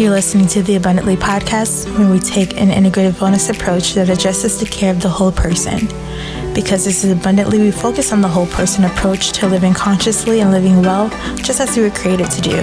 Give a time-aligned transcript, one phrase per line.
[0.00, 4.58] You're listening to the Abundantly podcast, where we take an integrative wellness approach that addresses
[4.58, 5.88] the care of the whole person.
[6.54, 10.52] Because this is abundantly, we focus on the whole person approach to living consciously and
[10.52, 11.10] living well,
[11.42, 12.62] just as we were created to do.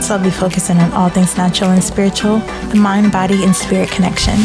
[0.00, 2.38] So I'll be focusing on all things natural and spiritual,
[2.70, 4.38] the mind, body, and spirit connection.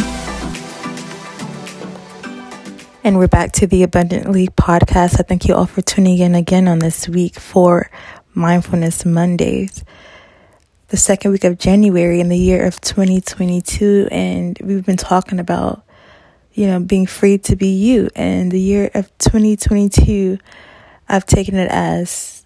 [3.06, 5.18] And we're back to the Abundantly podcast.
[5.18, 7.90] I thank you all for tuning in again on this week for
[8.36, 9.86] Mindfulness Mondays
[10.94, 14.10] the second week of January in the year of 2022.
[14.12, 15.82] And we've been talking about,
[16.54, 18.12] you know, being free to be you.
[18.16, 20.38] And the year of 2022,
[21.10, 22.46] I've taken it as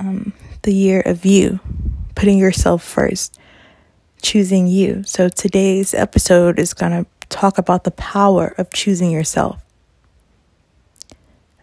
[0.00, 1.60] um, the year of you,
[2.16, 3.38] putting yourself first,
[4.20, 5.04] choosing you.
[5.04, 9.64] So today's episode is going to talk about the power of choosing yourself.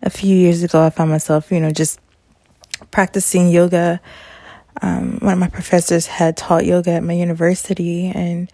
[0.01, 1.99] A few years ago, I found myself, you know, just
[2.89, 3.99] practicing yoga
[4.81, 8.51] um, one of my professors had taught yoga at my university, and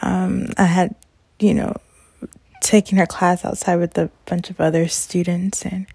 [0.00, 0.94] um, I had,
[1.38, 1.76] you know,
[2.60, 5.86] taken her class outside with a bunch of other students, and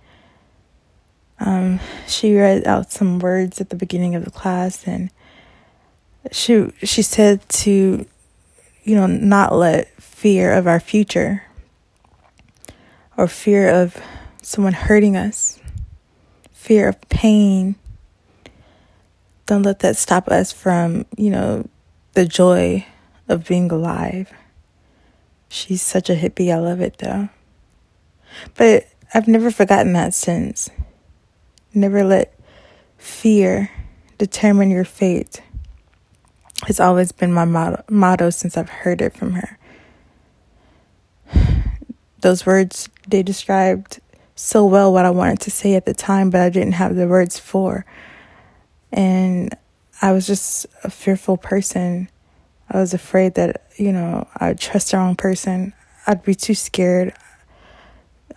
[1.39, 5.09] um, she read out some words at the beginning of the class, and
[6.31, 8.05] she she said to,
[8.83, 11.43] you know, not let fear of our future
[13.15, 13.97] or fear of
[14.41, 15.59] someone hurting us,
[16.51, 17.75] fear of pain
[19.47, 21.67] don't let that stop us from, you know,
[22.13, 22.85] the joy
[23.27, 24.31] of being alive.
[25.49, 26.53] She's such a hippie.
[26.53, 27.29] I love it though.
[28.55, 30.69] But I've never forgotten that since.
[31.73, 32.37] Never let
[32.97, 33.71] fear
[34.17, 35.41] determine your fate.
[36.67, 39.57] It's always been my motto, motto since I've heard it from her.
[42.21, 44.01] Those words, they described
[44.35, 47.07] so well what I wanted to say at the time, but I didn't have the
[47.07, 47.85] words for.
[48.91, 49.55] And
[50.01, 52.09] I was just a fearful person.
[52.69, 55.73] I was afraid that, you know, I would trust the wrong person.
[56.05, 57.13] I'd be too scared,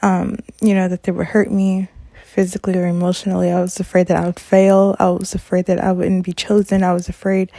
[0.03, 1.89] um, you know, that they would hurt me
[2.25, 3.51] physically or emotionally.
[3.51, 4.97] I was afraid that I would fail.
[4.99, 6.83] I was afraid that I wouldn't be chosen.
[6.83, 7.51] I was afraid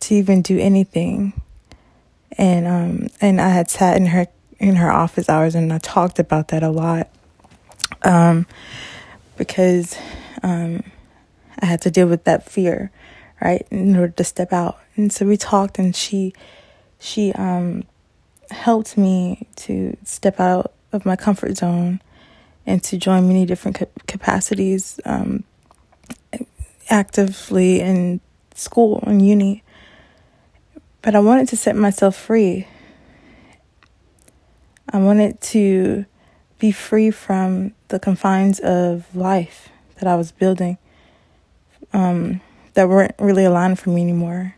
[0.00, 1.40] to even do anything.
[2.36, 4.26] And um and I had sat in her
[4.60, 7.08] in her office hours and I talked about that a lot.
[8.02, 8.46] Um
[9.36, 9.96] because
[10.42, 10.84] um
[11.60, 12.90] I had to deal with that fear,
[13.40, 14.78] right, in order to step out.
[14.96, 16.32] And so we talked, and she,
[16.98, 17.84] she um,
[18.50, 22.00] helped me to step out of my comfort zone
[22.66, 25.44] and to join many different capacities um,
[26.90, 28.20] actively in
[28.54, 29.62] school and uni.
[31.02, 32.66] But I wanted to set myself free.
[34.90, 36.06] I wanted to
[36.58, 40.78] be free from the confines of life that I was building
[41.92, 42.40] um,
[42.74, 44.54] that weren't really aligned for me anymore.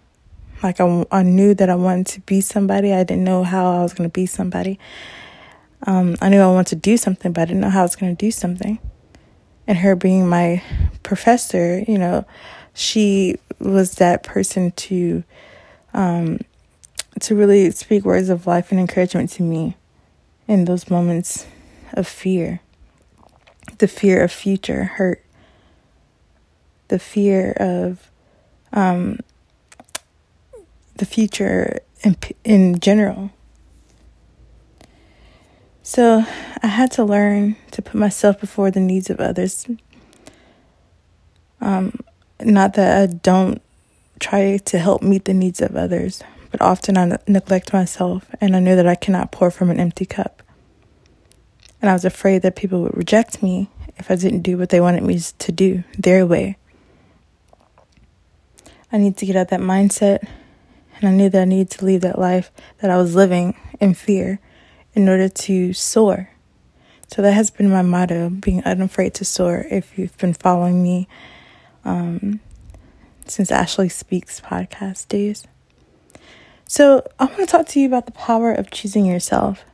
[0.62, 2.92] Like I, I knew that I wanted to be somebody.
[2.92, 4.78] I didn't know how I was going to be somebody.
[5.86, 7.96] Um, I knew I wanted to do something, but I didn't know how I was
[7.96, 8.78] going to do something.
[9.66, 10.62] And her being my
[11.02, 12.26] professor, you know,
[12.74, 15.24] she was that person to,
[15.94, 16.40] um,
[17.20, 19.76] to really speak words of life and encouragement to me
[20.46, 21.46] in those moments
[21.94, 22.60] of fear,
[23.78, 25.24] the fear of future hurt,
[26.90, 28.10] the fear of
[28.72, 29.18] um,
[30.96, 33.30] the future in, in general.
[35.82, 36.24] So
[36.62, 39.66] I had to learn to put myself before the needs of others.
[41.60, 41.98] Um,
[42.40, 43.60] not that I don't
[44.18, 48.60] try to help meet the needs of others, but often I neglect myself, and I
[48.60, 50.42] knew that I cannot pour from an empty cup.
[51.80, 54.80] And I was afraid that people would reject me if I didn't do what they
[54.80, 56.56] wanted me to do their way.
[58.92, 60.26] I need to get out that mindset.
[60.96, 63.94] And I knew that I needed to leave that life that I was living in
[63.94, 64.38] fear
[64.94, 66.30] in order to soar.
[67.08, 69.66] So that has been my motto being unafraid to soar.
[69.70, 71.08] If you've been following me
[71.84, 72.40] um,
[73.26, 75.44] since Ashley Speaks podcast days.
[76.66, 79.64] So I want to talk to you about the power of choosing yourself.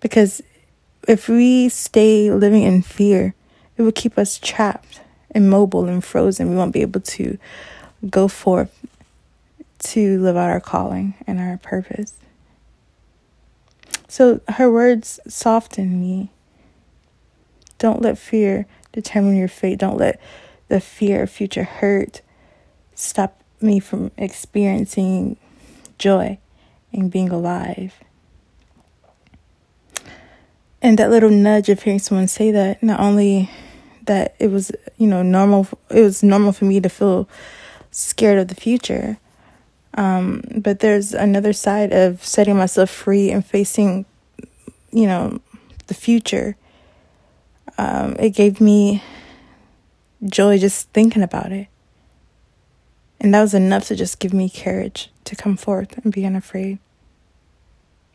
[0.00, 0.40] Because
[1.06, 3.34] if we stay living in fear,
[3.76, 5.00] it will keep us trapped
[5.34, 6.50] immobile and frozen.
[6.50, 7.38] We won't be able to
[8.08, 8.74] go forth
[9.78, 12.14] to live out our calling and our purpose.
[14.08, 16.30] So her words soften me.
[17.78, 19.78] Don't let fear determine your fate.
[19.78, 20.20] Don't let
[20.68, 22.22] the fear of future hurt
[22.94, 25.36] stop me from experiencing
[25.98, 26.38] joy
[26.92, 27.94] and being alive.
[30.80, 33.50] And that little nudge of hearing someone say that not only
[34.08, 37.28] that it was you know normal it was normal for me to feel
[37.90, 39.18] scared of the future.
[39.94, 44.04] Um, but there's another side of setting myself free and facing,
[44.92, 45.40] you know,
[45.86, 46.56] the future.
[47.78, 49.02] Um, it gave me
[50.24, 51.68] joy just thinking about it.
[53.20, 56.78] And that was enough to just give me courage to come forth and be unafraid.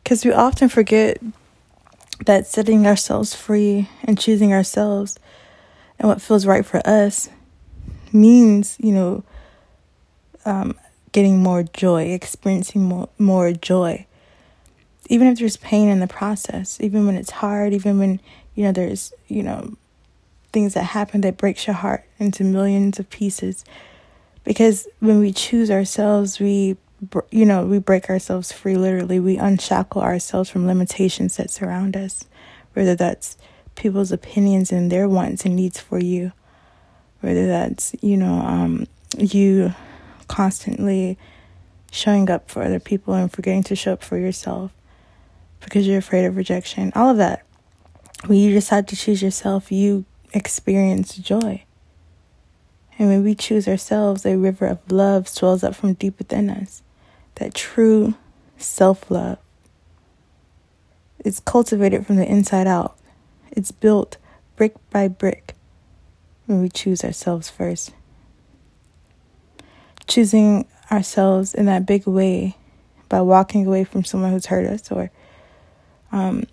[0.04, 1.22] Because we often forget
[2.25, 5.18] that setting ourselves free and choosing ourselves
[6.04, 7.30] and what feels right for us
[8.12, 9.24] means, you know,
[10.44, 10.78] um,
[11.14, 14.06] getting more joy, experiencing more, more joy.
[15.08, 18.20] Even if there's pain in the process, even when it's hard, even when,
[18.54, 19.78] you know, there's, you know,
[20.52, 23.64] things that happen that breaks your heart into millions of pieces.
[24.44, 26.76] Because when we choose ourselves, we,
[27.32, 29.22] you know, we break ourselves free literally.
[29.22, 32.26] We unshackle ourselves from limitations that surround us,
[32.74, 33.38] whether that's
[33.75, 36.31] people's opinions and their wants and needs for you,
[37.22, 38.88] whether that's, you know, um,
[39.18, 39.74] you
[40.28, 41.18] constantly
[41.92, 44.72] showing up for other people and forgetting to show up for yourself
[45.60, 46.92] because you're afraid of rejection.
[46.96, 47.46] All of that.
[48.25, 51.64] When you decide to choose yourself, you experience joy.
[52.98, 56.84] And when we choose ourselves, a river of love swells up from deep within us.
[57.36, 58.14] That true
[58.58, 59.40] self love.
[61.19, 62.98] It's cultivated from the inside out.
[63.56, 64.18] It's built
[64.56, 65.54] brick by brick
[66.46, 67.94] when we choose ourselves first.
[70.08, 72.58] Choosing ourselves in that big way
[73.10, 75.12] by walking away from someone who's hurt us or
[76.12, 76.44] um,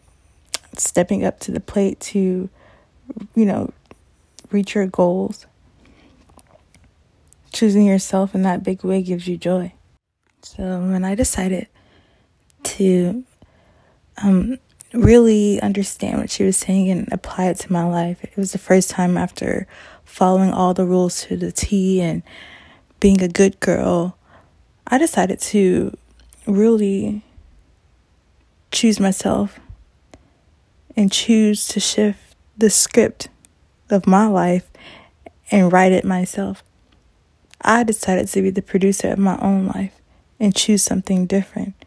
[0.77, 2.49] stepping up to the plate to,
[3.35, 3.73] you know,
[4.51, 5.47] reach your goals.
[7.53, 9.73] Choosing yourself in that big way gives you joy.
[10.43, 11.67] So when I decided
[12.63, 13.25] to
[14.23, 14.59] um,
[14.93, 18.23] really understand what she was saying and apply it to my life.
[18.25, 19.67] It was the first time after
[20.05, 22.23] following all the rules to the T and
[22.99, 24.17] being a good girl,
[24.87, 25.97] I decided to
[26.47, 27.23] really
[28.73, 29.59] choose myself
[30.97, 33.29] and choose to shift the script
[33.89, 34.71] of my life
[35.51, 36.63] and write it myself.
[37.63, 40.01] I decided to be the producer of my own life
[40.39, 41.80] and choose something different.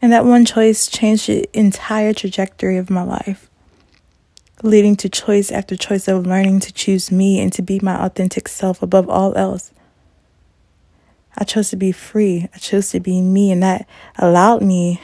[0.00, 3.50] And that one choice changed the entire trajectory of my life,
[4.62, 8.46] leading to choice after choice of learning to choose me and to be my authentic
[8.46, 9.72] self above all else.
[11.36, 12.48] I chose to be free.
[12.54, 15.00] I chose to be me, and that allowed me,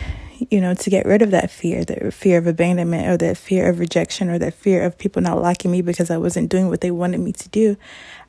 [0.50, 3.69] you know, to get rid of that fear, that fear of abandonment, or that fear
[3.69, 6.81] of rejection, or that fear of people not liking me because I wasn't doing what
[6.81, 7.76] they wanted me to do.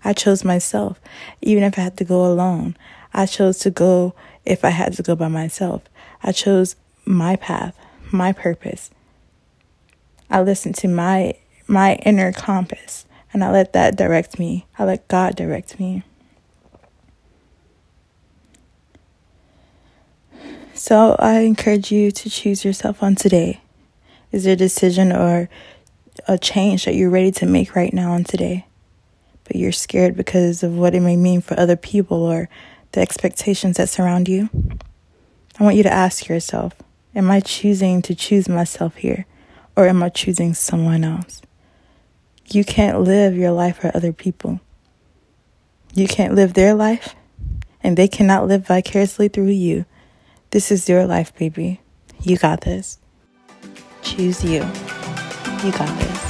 [0.03, 0.99] I chose myself,
[1.41, 2.75] even if I had to go alone.
[3.13, 4.13] I chose to go
[4.45, 5.83] if I had to go by myself.
[6.23, 6.75] I chose
[7.05, 7.77] my path,
[8.11, 8.89] my purpose.
[10.29, 11.35] I listened to my
[11.67, 14.65] my inner compass and I let that direct me.
[14.77, 16.03] I let God direct me.
[20.73, 23.61] So I encourage you to choose yourself on today.
[24.31, 25.49] Is there a decision or
[26.27, 28.65] a change that you're ready to make right now on today?
[29.45, 32.49] But you're scared because of what it may mean for other people or
[32.91, 34.49] the expectations that surround you?
[35.59, 36.73] I want you to ask yourself
[37.15, 39.25] Am I choosing to choose myself here,
[39.75, 41.41] or am I choosing someone else?
[42.47, 44.59] You can't live your life for other people.
[45.93, 47.15] You can't live their life,
[47.81, 49.85] and they cannot live vicariously through you.
[50.51, 51.79] This is your life, baby.
[52.21, 52.99] You got this.
[54.01, 54.59] Choose you.
[55.63, 56.24] You got this.